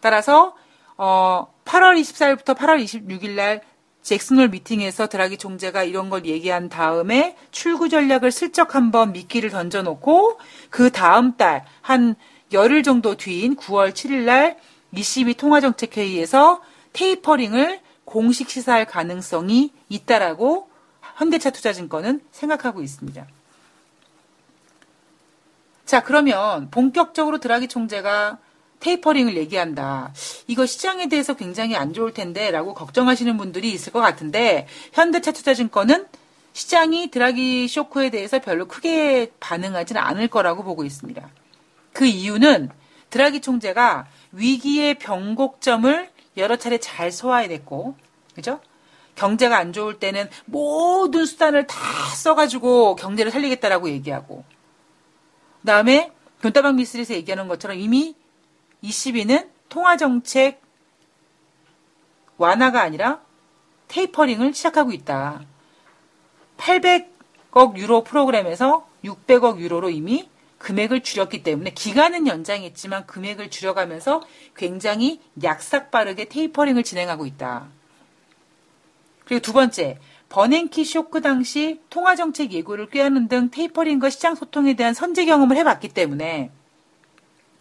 [0.01, 0.55] 따라서
[0.97, 3.61] 어 8월 24일부터 8월 26일 날
[4.03, 10.91] 잭슨홀 미팅에서 드라기 총재가 이런 걸 얘기한 다음에 출구 전략을 슬쩍 한번 미끼를 던져놓고 그
[10.91, 12.15] 다음 달 한
[12.51, 14.57] 열흘 정도 뒤인 9월 7일 날
[14.95, 16.61] ECB 통화정책회의에서
[16.93, 20.69] 테이퍼링을 공식 시사할 가능성이 있다라고
[21.17, 23.25] 현대차 투자증권은 생각하고 있습니다.
[25.93, 28.39] 자, 그러면 본격적으로 드라기 총재가
[28.79, 30.11] 테이퍼링을 얘기한다.
[30.47, 36.07] 이거 시장에 대해서 굉장히 안 좋을 텐데 라고 걱정하시는 분들이 있을 것 같은데 현대차 투자증권은
[36.53, 41.29] 시장이 드라기 쇼크에 대해서 별로 크게 반응하지는 않을 거라고 보고 있습니다.
[41.91, 42.71] 그 이유는
[43.11, 47.95] 드라기 총재가 위기의 변곡점을 여러 차례 잘 소화해냈고,
[48.33, 48.59] 그죠?
[49.13, 51.77] 경제가 안 좋을 때는 모든 수단을 다
[52.15, 54.43] 써가지고 경제를 살리겠다라고 얘기하고,
[55.63, 58.15] 그 다음에 돈다방 미스에서 얘기하는 것처럼 이미
[58.83, 60.61] 22는 통화정책
[62.35, 63.21] 완화가 아니라
[63.87, 65.41] 테이퍼링을 시작하고 있다.
[66.57, 74.21] 800억 유로 프로그램에서 600억 유로로 이미 금액을 줄였기 때문에 기간은 연장했지만 금액을 줄여가면서
[74.57, 77.69] 굉장히 약삭 빠르게 tapering을 진행하고 있다.
[79.23, 79.97] 그리고 두 번째,
[80.33, 86.49] 버냉키 쇼크 당시 통화정책 예고를 꾀하는 등 tapering과 시장 소통에 대한 선제 경험을 해봤기 때문에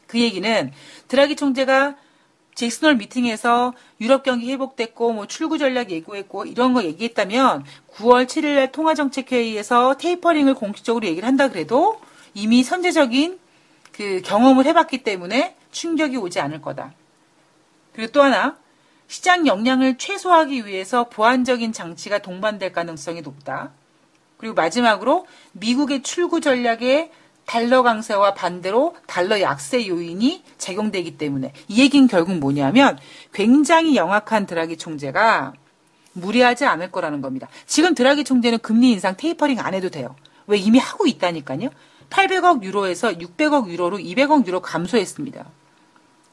[0.06, 0.72] 그 얘기는
[1.06, 1.96] 드라기 총재가
[2.54, 8.72] 잭슨홀 미팅에서 유럽 경기 회복됐고 뭐 출구 전략 예고했고 이런 거 얘기했다면 9월 7일 날
[8.72, 12.00] 통화정책 회의에서 tapering을 공식적으로 얘기를 한다 그래도
[12.32, 13.38] 이미 선제적인
[13.92, 16.94] 그 경험을 해봤기 때문에 충격이 오지 않을 거다.
[17.92, 18.56] 그리고 또 하나
[19.12, 23.72] 시장 역량을 최소화하기 위해서 보완적인 장치가 동반될 가능성이 높다.
[24.38, 27.12] 그리고 마지막으로 미국의 출구 전략에
[27.44, 32.98] 달러 강세와 반대로 달러 약세 요인이 적용되기 때문에 이 얘기는 결국 뭐냐면
[33.34, 35.52] 굉장히 영악한 드라기 총재가
[36.14, 37.48] 무리하지 않을 거라는 겁니다.
[37.66, 40.16] 지금 드라기 총재는 금리 인상 테이퍼링 안 해도 돼요.
[40.46, 41.68] 왜 이미 하고 있다니까요.
[42.08, 45.44] 800억 유로에서 600억 유로로 200억 유로 감소했습니다.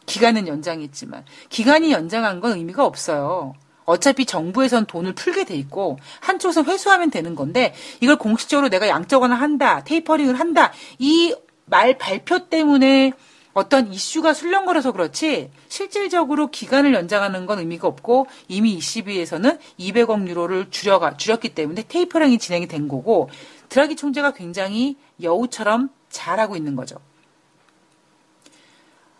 [0.10, 3.56] 기간은 연장했지만 기간이 연장한 건 의미가 없어요.
[3.86, 9.84] 어차피 정부에선 돈을 풀게 돼 있고 한쪽에서 회수하면 되는 건데 이걸 공식적으로 내가 양적완을 한다,
[9.84, 11.34] 테이퍼링을 한다 이
[11.70, 13.14] 말 발표 때문에
[13.54, 21.18] 어떤 이슈가 술렁거려서 그렇지 실질적으로 기간을 연장하는 건 의미가 없고 이미 ECB에서는 200억 유로를 줄여가
[21.18, 23.30] 줄였기 때문에 테이퍼링이 진행이 된 거고
[23.70, 26.98] 드라기 총재가 굉장히 여우처럼 잘하고 있는 거죠.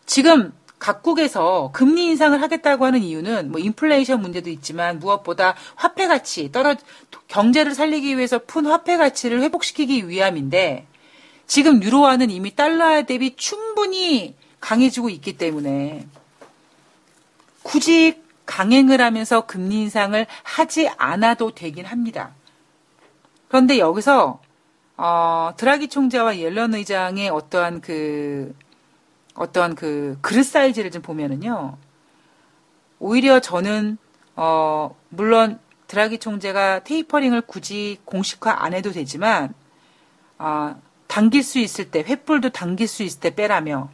[0.06, 6.76] 지금 각국에서 금리 인상을 하겠다고 하는 이유는 뭐 인플레이션 문제도 있지만 무엇보다 화폐 가치 떨어
[7.28, 10.88] 경제를 살리기 위해서 푼 화폐 가치를 회복시키기 위함인데
[11.46, 16.08] 지금 유로화는 이미 달러에 대비 충분히 강해지고 있기 때문에
[17.64, 22.32] 굳이 강행을 하면서 금리 인상을 하지 않아도 되긴 합니다.
[23.48, 24.40] 그런데 여기서
[24.98, 28.56] 어, 드라기 총재와 옐런 의장의 어떠한 그
[29.40, 31.78] 어떤 그 그릇 사이즈를 좀 보면은요.
[33.00, 33.98] 오히려 저는
[34.36, 39.54] 어 물론 드라기 총재가 테이퍼링을 굳이 공식화 안 해도 되지만
[40.38, 40.76] 아
[41.08, 43.90] 당길 수 있을 때 횃불도 당길 수 있을 때 빼라며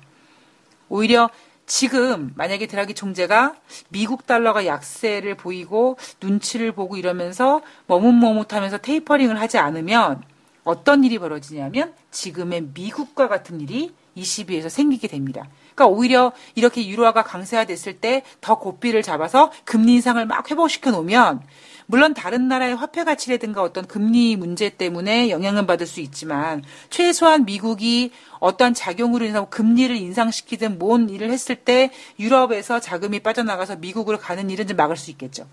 [0.90, 1.30] 오히려
[1.68, 3.56] 지금 만약에 드라기 총재가
[3.90, 10.24] 미국 달러가 약세를 보이고 눈치를 보고 이러면서 머뭇머뭇하면서 테이퍼링을 하지 않으면
[10.64, 15.48] 어떤 일이 벌어지냐면 지금의 미국과 같은 일이 이 시비에서 생기게 됩니다.
[15.76, 21.42] 그러니까 오히려 이렇게 유로화가 강세화됐을 때 더 고삐를 잡아서 금리 인상을 막 회복시켜 놓으면
[21.88, 28.12] 물론 다른 나라의 화폐 가치라든가 어떤 금리 문제 때문에 영향을 받을 수 있지만 최소한 미국이
[28.40, 34.68] 어떤 작용으로 인해서 금리를 인상시키든 뭔 일을 했을 때 유럽에서 자금이 빠져나가서 미국으로 가는 일은
[34.68, 35.48] 좀 막을 수 있겠죠.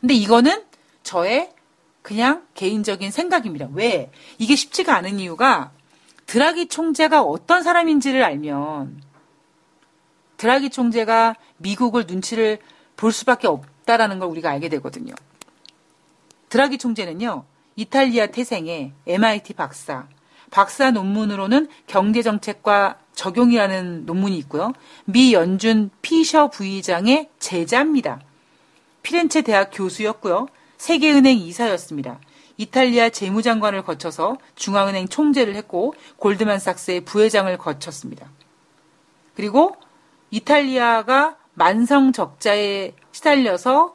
[0.00, 0.62] 근데 이거는
[1.02, 1.50] 저의
[2.02, 3.68] 그냥 개인적인 생각입니다.
[3.72, 4.10] 왜?
[4.38, 5.72] 이게 쉽지가 않은 이유가
[6.26, 9.02] 드라기 총재가 어떤 사람인지를 알면
[10.36, 12.58] 드라기 총재가 미국을 눈치를
[12.96, 15.14] 볼 수밖에 없다라는 걸 우리가 알게 되거든요.
[16.48, 17.44] 드라기 총재는요,
[17.76, 20.06] 이탈리아 태생의 MIT 박사,
[20.50, 24.72] 박사 논문으로는 경제정책과 적용이라는 논문이 있고요.
[25.04, 28.20] 미 연준 피셔 부의장의 제자입니다.
[29.02, 30.48] 피렌체 대학 교수였고요.
[30.78, 32.18] 세계은행 이사였습니다.
[32.56, 38.30] 이탈리아 재무장관을 거쳐서 중앙은행 총재를 했고 골드만삭스의 부회장을 거쳤습니다.
[39.34, 39.76] 그리고
[40.30, 43.94] 이탈리아가 만성 적자에 시달려서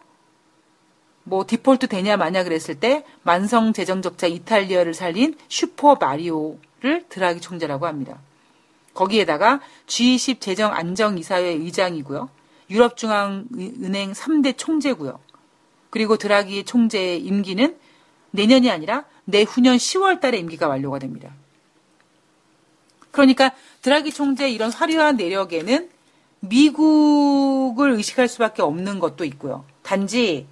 [1.24, 7.86] 뭐 디폴트 되냐 마냐 그랬을 때 만성 재정 적자 이탈리아를 살린 슈퍼 마리오를 드라기 총재라고
[7.86, 8.20] 합니다.
[8.94, 12.30] 거기에다가 G20 재정 안정 이사회 의장이고요.
[12.70, 15.20] 유럽 중앙은행 3대 총재고요.
[15.90, 17.78] 그리고 드라기 총재의 임기는
[18.32, 21.34] 내년이 아니라 내후년 10월 달에 임기가 완료가 됩니다.
[23.12, 25.90] 그러니까 드라기 총재의 이런 화려한 내력에는
[26.42, 29.66] 미국을 의식할 수밖에 없는 것도 있고요.
[29.82, 30.48] 단지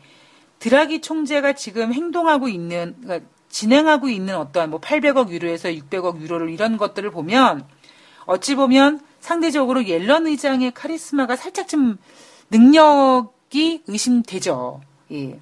[0.60, 6.78] 드라기 총재가 지금 행동하고 있는 그러니까 진행하고 있는 어떠한 뭐 800억 유로에서 600억 유로를 이런
[6.78, 7.66] 것들을 보면
[8.26, 11.98] 어찌 보면 상대적으로 옐런 의장의 카리스마가 살짝 좀
[12.50, 14.82] 능력이 의심되죠.
[15.12, 15.40] 예.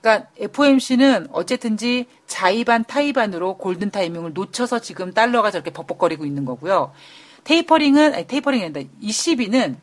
[0.00, 6.92] 그러니까 FOMC는 어쨌든지 자이반 타이반으로 골든 타이밍을 놓쳐서 지금 달러가 저렇게 벅벅거리고 있는 거고요.
[7.44, 8.80] 테이퍼링은 아니 테이퍼링이 아니다.
[9.00, 9.78] ECB는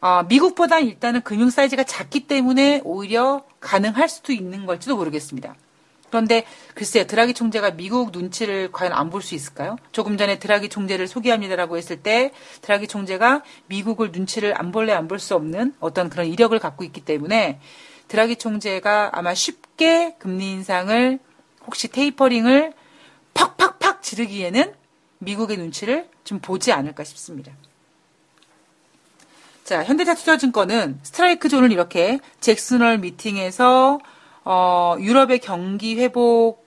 [0.00, 5.56] 어, 미국보다 일단은 금융 사이즈가 작기 때문에 오히려 가능할 수도 있는 걸지도 모르겠습니다.
[6.08, 9.76] 그런데 글쎄요, 드라기 총재가 미국 눈치를 과연 안 볼 수 있을까요?
[9.92, 12.32] 조금 전에 드라기 총재를 소개합니다라고 했을 때
[12.62, 17.02] 드라기 총재가 미국을 눈치를 안 볼래 안 볼 수 없는 어떤 그런 이력을 갖고 있기
[17.02, 17.60] 때문에
[18.08, 21.18] 드라기 총재가 아마 쉽게 금리 인상을
[21.66, 22.72] 혹시 테이퍼링을
[23.34, 24.74] 팍팍팍 지르기에는
[25.18, 27.52] 미국의 눈치를 좀 보지 않을까 싶습니다.
[29.64, 34.00] 자, 현대자투자증권은 스트라이크 존을 이렇게 잭슨월 미팅에서
[34.44, 36.66] 어, 유럽의 경기 회복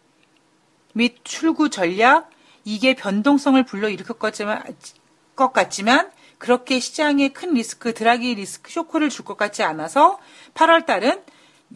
[0.93, 2.29] 및 출구 전략
[2.63, 9.63] 이게 변동성을 불러일으킬 것 같지만 그렇게 시장에 큰 리스크, 드라기 리스크 쇼크를 줄 것 같지
[9.63, 10.19] 않아서
[10.53, 11.23] 8월 달은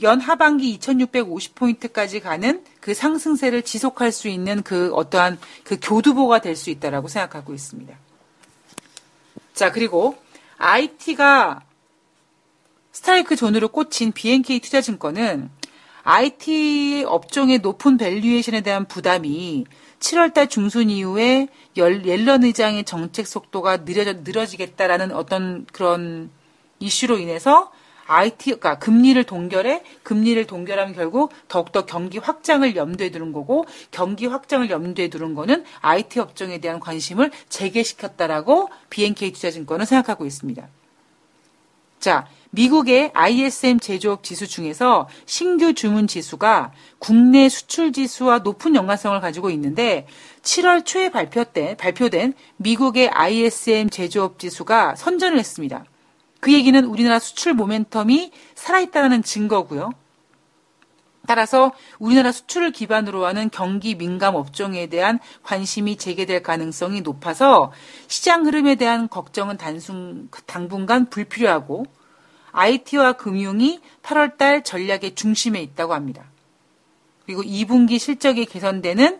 [0.02, 6.70] 연 하반기 2650포인트까지 가는 그 상승세를 지속할 수 있는 그 어떠한 그 교두보가 될 수
[6.70, 7.96] 있다라고 생각하고 있습니다.
[9.54, 10.18] 자, 그리고
[10.58, 11.62] IT가
[12.92, 15.50] 스트라이크 존으로 꽂힌 BNK 투자증권은
[16.04, 19.66] IT 업종의 높은 valuation에 대한 부담이
[20.00, 26.30] 7월달 중순 이후에 옐런 의장의 정책 속도가 느려져, 늘어지겠다라는 어떤 그런
[26.80, 27.72] 이슈로 인해서
[28.08, 35.10] IT가 금리를 동결해 금리를 동결하면 결국 더욱더 경기 확장을 염두에 두는 거고 경기 확장을 염두에
[35.10, 40.68] 두는 거는 IT 업종에 대한 관심을 재개시켰다라고 BNK 투자증권은 생각하고 있습니다.
[42.00, 49.50] 자, 미국의 ISM 제조업 지수 중에서 신규 주문 지수가 국내 수출 지수와 높은 연관성을 가지고
[49.50, 50.08] 있는데
[50.44, 55.86] 7월 초에 발표된, 발표된 미국의 ISM 제조업 지수가 선전을 했습니다.
[56.46, 59.90] 그 얘기는 우리나라 수출 모멘텀이 살아있다는 증거고요.
[61.26, 67.72] 따라서 우리나라 수출을 기반으로 하는 경기 민감 업종에 대한 관심이 재개될 가능성이 높아서
[68.06, 71.88] 시장 흐름에 대한 걱정은 단순 당분간 불필요하고
[72.52, 76.26] IT와 금융이 8월달 전략의 중심에 있다고 합니다.
[77.26, 79.20] 그리고 2분기 실적이 개선되는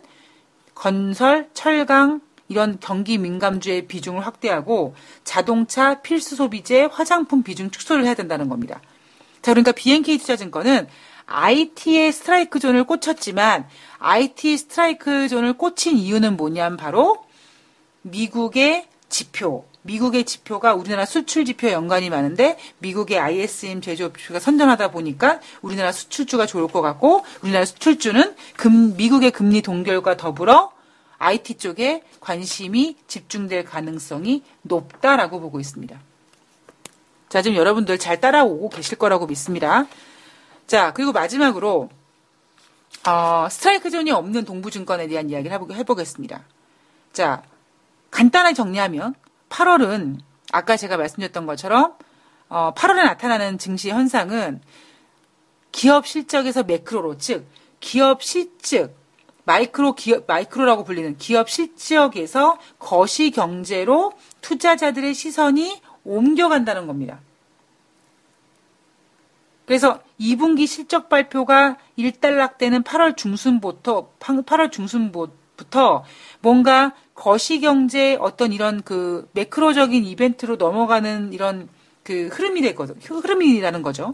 [0.76, 8.48] 건설, 철강 이런 경기 민감주의 비중을 확대하고 자동차, 필수 소비재, 화장품 비중 축소를 해야 된다는
[8.48, 8.80] 겁니다.
[9.42, 10.86] 자, 그러니까 BNK 투자증권은
[11.26, 13.66] IT의 스트라이크 존을 꽂혔지만
[13.98, 17.24] IT 스트라이크 존을 꽂힌 이유는 뭐냐면 바로
[18.02, 25.92] 미국의 지표, 미국의 지표가 우리나라 수출 지표 연관이 많은데 미국의 ISM 제조업주가 선전하다 보니까 우리나라
[25.92, 30.75] 수출주가 좋을 것 같고 우리나라 수출주는 금, 미국의 금리 동결과 더불어
[31.18, 35.98] IT 쪽에 관심이 집중될 가능성이 높다라고 보고 있습니다.
[37.28, 39.86] 자, 지금 여러분들 잘 따라오고 계실 거라고 믿습니다.
[40.66, 41.88] 자, 그리고 마지막으로
[43.06, 46.44] 어, 스트라이크 존이 없는 동부증권에 대한 이야기를 해보, 해보겠습니다.
[47.12, 47.42] 자,
[48.10, 49.14] 간단하게 정리하면
[49.48, 50.18] 8월은
[50.52, 51.94] 아까 제가 말씀드렸던 것처럼
[52.48, 54.60] 어, 8월에 나타나는 증시 현상은
[55.72, 57.46] 기업 실적에서 매크로로 즉
[57.80, 58.94] 기업 실적
[59.46, 67.20] 마이크로 기업 마이크로라고 불리는 기업 실적에서 거시 경제로 투자자들의 시선이 옮겨간다는 겁니다.
[69.64, 76.04] 그래서 2분기 실적 발표가 일단락되는 8월 중순부터 8월 중순부터
[76.40, 81.68] 뭔가 거시 경제 어떤 이런 그 매크로적인 이벤트로 넘어가는 이런
[82.02, 84.12] 그 흐름이 되거든 흐름이라는 거죠.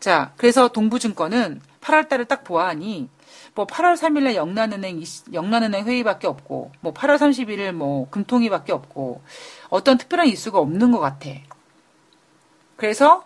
[0.00, 3.08] 자, 그래서 동부증권은 8월 달을 딱 보아하니
[3.54, 9.22] 뭐 8월 3일날 영란은행 영란은행 회의밖에 없고 뭐 8월 31일 뭐 금통위밖에 없고
[9.68, 11.30] 어떤 특별한 이슈가 없는 것 같아.
[12.76, 13.24] 그래서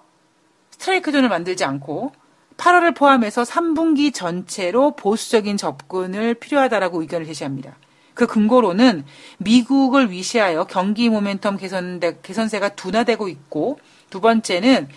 [0.70, 2.12] 스트라이크 존을 만들지 않고
[2.56, 7.76] 8월을 포함해서 3분기 전체로 보수적인 접근을 필요하다라고 의견을 제시합니다.
[8.14, 9.04] 그 근거로는
[9.38, 14.88] 미국을 위시하여 경기 모멘텀 개선대, 개선세가 둔화되고 있고 두 번째는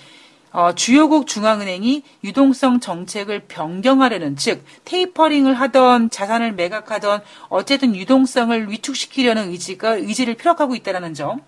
[0.52, 9.96] 어, 주요국 중앙은행이 유동성 정책을 변경하려는 즉 테이퍼링을 하던 자산을 매각하던 어쨌든 유동성을 위축시키려는 의지가
[9.98, 11.42] 의지를 피력하고 있다는 점.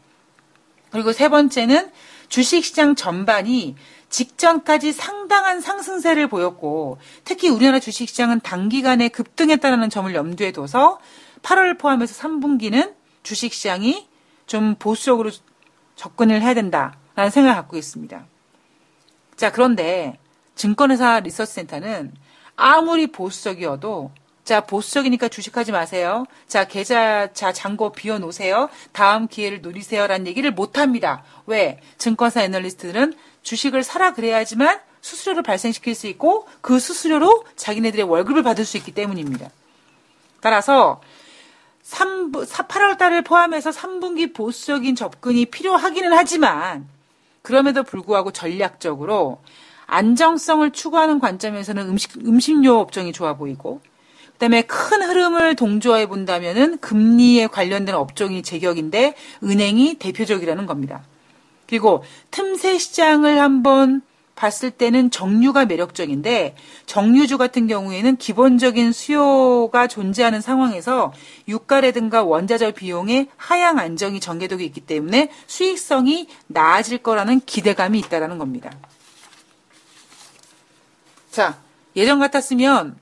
[0.92, 1.90] 그리고 세 번째는
[2.30, 3.76] 주식시장 전반이
[4.10, 11.00] 직전까지 상당한 상승세를 보였고 특히 우리나라 주식시장은 단기간에 급등했다는 점을 염두에 둬서
[11.42, 14.08] 8월 포함해서 3분기는 주식시장이
[14.46, 15.32] 좀 보수적으로
[15.96, 18.31] 접근을 해야 된다라는 생각을 갖고 있습니다.
[19.42, 20.20] 자, 그런데
[20.54, 22.14] 증권회사 리서치 센터는
[22.56, 24.12] 아무리 보수적이어도
[24.44, 26.28] 자, 보수적이니까 주식하지 마세요.
[26.46, 28.70] 자, 계좌, 자, 잔고 비워놓으세요.
[28.92, 31.24] 다음 기회를 노리세요라는 얘기를 못 합니다.
[31.48, 31.80] 왜?
[31.98, 38.78] 증권사 애널리스트들은 주식을 사라 그래야지만 수수료를 발생시킬 수 있고 그 수수료로 자기네들의 월급을 받을 수
[38.78, 39.50] 있기 때문입니다.
[40.40, 41.02] 따라서
[41.82, 46.88] 3, 8월 달을 포함해서 3분기 보수적인 접근이 필요하기는 하지만
[47.42, 49.42] 그럼에도 불구하고 전략적으로
[49.88, 53.82] 안정성을 추구하는 관점에서는 음식, 음식료 업종이 좋아 보이고
[54.34, 61.04] 그다음에 큰 흐름을 동조해 본다면은 금리에 관련된 업종이 제격인데 은행이 대표적이라는 겁니다.
[61.68, 64.02] 그리고 틈새 시장을 한번
[64.42, 66.56] 봤을 때는 정유가 매력적인데
[66.88, 71.14] 정유주 같은 경우에는 기본적인 수요가 존재하는 상황에서
[71.48, 78.72] 유가라든가 원자재 비용의 하향 안정이 전개되고 있기 때문에 수익성이 나아질 거라는 기대감이 있다라는 겁니다.
[81.30, 81.60] 자,
[81.96, 82.98] 예전 같았으면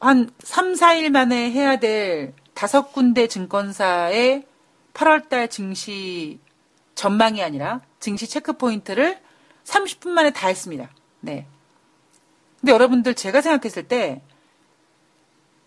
[0.00, 4.46] 한 3, 4일 만에 해야 될 다섯 군데 증권사의
[4.94, 6.38] 8월달 증시
[6.94, 9.23] 전망이 아니라 증시 체크 포인트를
[9.64, 10.90] 30분 만에 다 했습니다.
[11.20, 11.46] 네.
[12.60, 14.22] 근데 여러분들 제가 생각했을 때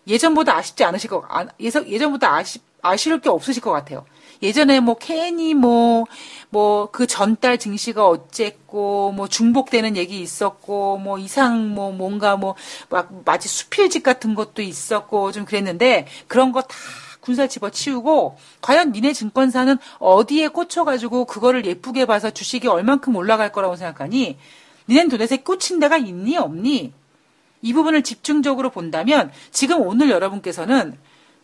[0.06, 4.06] 예전보다 아쉽지 않으실 것, 아, 예전보다 아쉽, 아쉬울 게 없으실 것 같아요.
[4.42, 6.04] 예전에 뭐 괜히 뭐,
[6.50, 12.54] 뭐 그 전달 증시가 어쨌고, 뭐 중복되는 얘기 있었고, 뭐 이상 뭐 뭔가 뭐
[12.88, 16.76] 막 마치 수필집 같은 것도 있었고 좀 그랬는데 그런 거 다
[17.28, 24.38] 군살 집어치우고 과연 니네 증권사는 어디에 꽂혀가지고 그거를 예쁘게 봐서 주식이 얼만큼 올라갈 거라고 생각하니?
[24.88, 26.94] 니넨 도대체 꽂힌 데가 있니 없니?
[27.60, 30.96] 이 부분을 집중적으로 본다면 지금 오늘 여러분께서는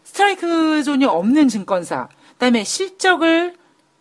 [0.05, 3.55] 스트라이크 존이 없는 증권사 그다음에 실적을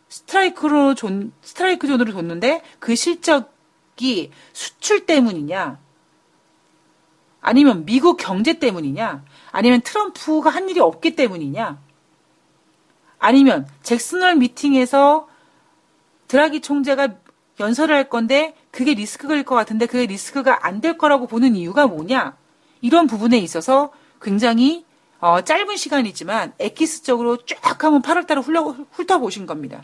[0.08, 5.83] 스트라이크로 존 스트라이크 존으로 줬는데 그 실적이 수출 때문이냐
[7.44, 11.78] 아니면 미국 경제 때문이냐 아니면 트럼프가 한 일이 없기 때문이냐?
[13.20, 15.28] 아니면 잭슨월 미팅에서
[16.28, 17.10] 드라기 총재가
[17.60, 22.36] 연설을 할 건데 그게 리스크일 것 같은데 그게 리스크가 안 될 거라고 보는 이유가 뭐냐?
[22.82, 24.86] 이런 부분에 있어서 굉장히
[25.20, 29.84] 어, 짧은 시간이지만 엑기스적으로 쫙 한번 8월달에 훑어보신 겁니다.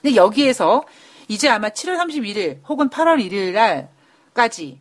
[0.00, 0.84] 근데 여기에서
[1.28, 3.52] 이제 아마 7월 31일 혹은 8월 1일
[4.34, 4.80] 날까지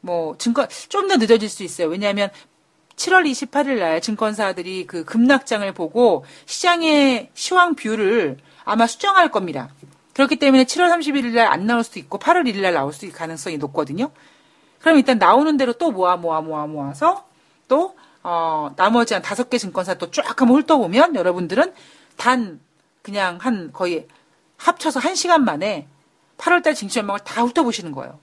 [0.00, 1.88] 뭐 증권 좀 더 늦어질 수 있어요.
[1.88, 2.30] 왜냐하면
[2.96, 9.70] 7월 28일 날 증권사들이 그 급락장을 보고 시장의 시황 view를 아마 수정할 겁니다.
[10.14, 13.16] 그렇기 때문에 7월 31일 날 안 나올 수도 있고 8월 1일 날 나올 수 있을
[13.16, 14.10] 가능성이 높거든요.
[14.80, 17.24] 그럼 일단 나오는 대로 또 모아 모아 모아 모아서
[17.68, 21.72] 또 어, 나머지 한 다섯 개 증권사 또 쫙 한번 훑어보면 여러분들은
[22.16, 22.60] 단
[23.02, 24.06] 그냥 한 거의
[24.58, 25.86] 합쳐서 한 시간 만에
[26.36, 28.18] 8월달 증시 전망을 다 훑어보시는 거예요.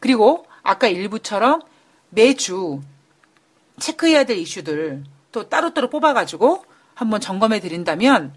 [0.00, 1.62] 그리고 아까 일부처럼
[2.10, 2.80] 매주
[3.80, 8.34] 체크해야 될 이슈들 또 따로따로 뽑아가지고 한번 점검해 드린다면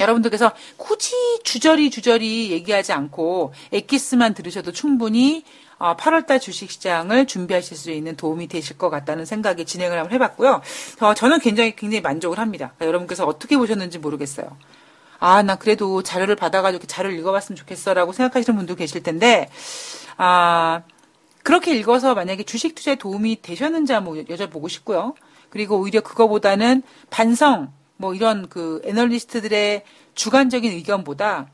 [0.00, 5.44] 여러분들께서 굳이 주저리 주저리 얘기하지 않고 엑기스만 들으셔도 충분히
[5.78, 10.62] 8월달 어, 주식시장을 준비하실 수 있는 도움이 되실 것 같다는 생각에 진행을 한번 해봤고요.
[11.16, 12.72] 저는 굉장히 굉장히 만족을 합니다.
[12.76, 14.56] 그러니까 여러분께서 어떻게 보셨는지 모르겠어요.
[15.18, 19.48] 아, 나 그래도 자료를 받아가지고 자료를 읽어봤으면 좋겠어라고 생각하시는 분도 계실 텐데,
[20.16, 20.82] 아,
[21.44, 25.14] 그렇게 읽어서 만약에 주식 투자에 도움이 되셨는지 한번 여쭤보고 싶고요.
[25.50, 29.84] 그리고 오히려 그거보다는 반성, 뭐 이런 그 애널리스트들의
[30.14, 31.48] 주관적인 의견보다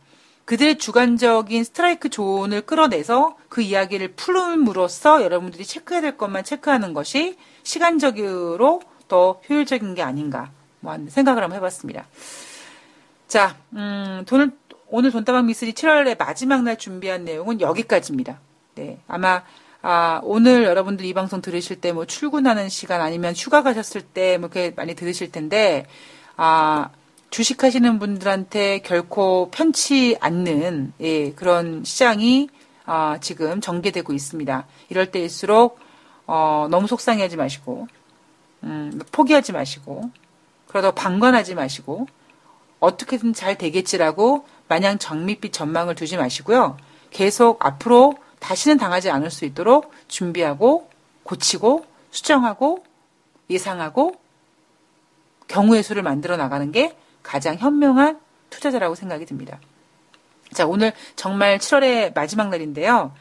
[0.45, 8.80] 그들의 주관적인 스트라이크 존을 끌어내서 그 이야기를 풀음으로써 여러분들이 체크해야 될 것만 체크하는 것이 시간적으로
[9.09, 12.07] 더 효율적인 게 아닌가 뭐 생각을 한번 해봤습니다.
[13.26, 14.53] 자, 음, 돈을
[14.86, 18.41] 오늘 돈다방 미스리 7월의 마지막 날 준비한 내용은 여기까지입니다.
[18.76, 19.43] 네, 아마
[19.83, 24.51] 아, 오늘 여러분들 이 방송 들으실 때 뭐 출근하는 시간 아니면 휴가 가셨을 때 뭐
[24.53, 25.87] 이렇게 많이 들으실 텐데
[26.37, 26.91] 아,
[27.31, 32.49] 주식 하시는 분들한테 결코 편치 않는 예, 그런 시장이
[32.85, 34.66] 아, 지금 전개되고 있습니다.
[34.89, 35.78] 이럴 때일수록
[36.26, 37.89] 어, 너무 속상해하지 마시고
[38.64, 40.11] 음, 포기하지 마시고
[40.68, 42.07] 그러다 방관하지 마시고
[42.81, 46.76] 어떻게든 잘 되겠지라고 마냥 정밋빛 전망을 두지 마시고요.
[47.11, 50.91] 계속 앞으로 다시는 당하지 않을 수 있도록 준비하고
[51.22, 52.84] 고치고 수정하고
[53.49, 54.14] 예상하고
[55.47, 58.20] 경우의 수를 만들어 나가는 게 가장 현명한
[58.51, 59.61] 투자자라고 생각이 듭니다.
[60.53, 63.14] 자, 오늘 정말 7월의 마지막 날인데요.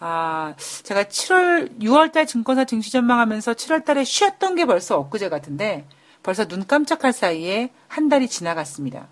[0.00, 5.86] 아, 제가 7월, 6월달 증권사 증시 전망하면서 7월달에 쉬었던 게 벌써 엊그제 같은데
[6.22, 9.06] 벌써 눈 깜짝할 사이에 한 달이 지나갔습니다.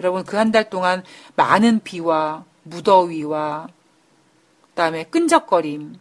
[0.00, 1.02] 여러분 그 한 달 동안
[1.34, 3.68] 많은 비와 무더위와
[4.78, 5.96] 그다음에 끈적거림,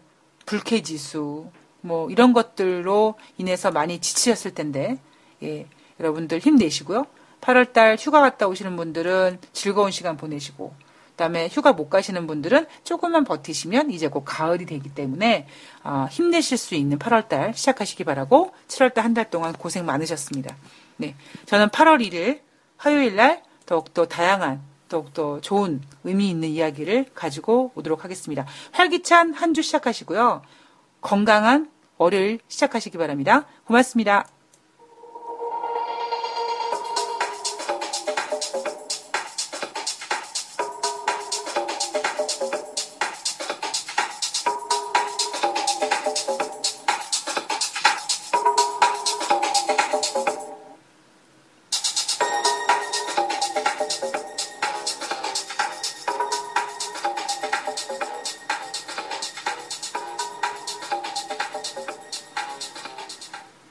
[0.46, 1.50] 불쾌지수
[1.82, 5.00] 뭐 이런 것들로 인해서 많이 지치셨을 텐데
[5.42, 5.66] 예,
[6.00, 7.08] 여러분들 힘내시고요.
[7.42, 10.76] 8월 달 휴가 갔다 오시는 분들은 즐거운 시간 보내시고
[11.10, 15.48] 그다음에 휴가 못 가시는 분들은 조금만 버티시면 이제 곧 가을이 되기 때문에
[15.84, 20.56] 어, 힘내실 수 있는 8월 달 시작하시기 바라고 7월 달 한 달 동안 고생 많으셨습니다.
[20.98, 21.16] 네.
[21.48, 22.42] 저는 8월 1일
[22.78, 28.46] 화요일 날 더욱더 다양한 더욱더 좋은 의미 있는 이야기를 가지고 오도록 하겠습니다.
[28.72, 30.42] 활기찬 한 주 시작하시고요.
[31.02, 33.46] 건강한 월요일 시작하시기 바랍니다.
[33.66, 34.28] 고맙습니다.